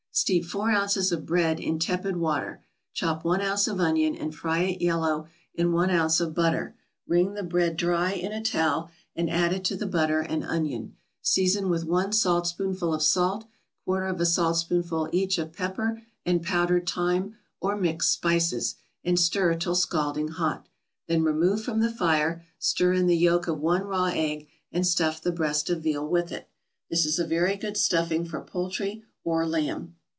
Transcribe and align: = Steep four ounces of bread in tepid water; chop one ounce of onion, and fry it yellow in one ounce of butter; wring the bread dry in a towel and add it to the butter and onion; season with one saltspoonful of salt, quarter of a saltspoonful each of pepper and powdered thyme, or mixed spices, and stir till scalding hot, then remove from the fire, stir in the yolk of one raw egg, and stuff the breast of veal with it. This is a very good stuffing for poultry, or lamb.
= 0.11 0.13
Steep 0.21 0.43
four 0.43 0.71
ounces 0.71 1.13
of 1.13 1.25
bread 1.25 1.57
in 1.57 1.79
tepid 1.79 2.17
water; 2.17 2.61
chop 2.91 3.23
one 3.23 3.39
ounce 3.39 3.65
of 3.65 3.79
onion, 3.79 4.13
and 4.13 4.35
fry 4.35 4.59
it 4.63 4.81
yellow 4.81 5.25
in 5.55 5.71
one 5.71 5.89
ounce 5.89 6.19
of 6.19 6.33
butter; 6.35 6.75
wring 7.07 7.33
the 7.33 7.43
bread 7.43 7.77
dry 7.77 8.11
in 8.11 8.33
a 8.33 8.41
towel 8.43 8.91
and 9.15 9.29
add 9.29 9.53
it 9.53 9.63
to 9.63 9.77
the 9.77 9.87
butter 9.87 10.19
and 10.19 10.43
onion; 10.43 10.97
season 11.21 11.69
with 11.69 11.85
one 11.85 12.11
saltspoonful 12.11 12.93
of 12.93 13.01
salt, 13.01 13.45
quarter 13.85 14.07
of 14.07 14.19
a 14.19 14.25
saltspoonful 14.25 15.07
each 15.13 15.37
of 15.37 15.53
pepper 15.53 16.01
and 16.25 16.43
powdered 16.43 16.89
thyme, 16.89 17.37
or 17.61 17.77
mixed 17.77 18.11
spices, 18.11 18.75
and 19.05 19.17
stir 19.17 19.55
till 19.55 19.75
scalding 19.75 20.27
hot, 20.27 20.67
then 21.07 21.23
remove 21.23 21.63
from 21.63 21.79
the 21.79 21.89
fire, 21.89 22.43
stir 22.59 22.91
in 22.91 23.07
the 23.07 23.15
yolk 23.15 23.47
of 23.47 23.61
one 23.61 23.83
raw 23.85 24.11
egg, 24.13 24.45
and 24.73 24.85
stuff 24.85 25.21
the 25.21 25.31
breast 25.31 25.69
of 25.69 25.81
veal 25.83 26.05
with 26.05 26.33
it. 26.33 26.49
This 26.89 27.05
is 27.05 27.17
a 27.17 27.25
very 27.25 27.55
good 27.55 27.77
stuffing 27.77 28.25
for 28.25 28.41
poultry, 28.41 29.05
or 29.23 29.47
lamb. 29.47 29.95